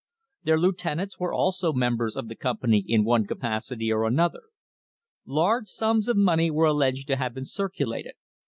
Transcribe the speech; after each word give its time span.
Their 0.45 0.57
lieuten 0.57 0.99
ants 0.99 1.19
were 1.19 1.31
also 1.31 1.73
members 1.73 2.15
of 2.15 2.27
the 2.27 2.35
company 2.35 2.83
in 2.87 3.05
one 3.05 3.27
capacity 3.27 3.91
or 3.93 4.07
another. 4.07 4.41
Large 5.27 5.67
sums 5.67 6.09
of 6.09 6.17
money 6.17 6.49
were 6.49 6.65
alleged 6.65 7.05
to 7.09 7.17
have 7.17 7.35
been 7.35 7.45
cir 7.45 7.69
culated. 7.69 8.13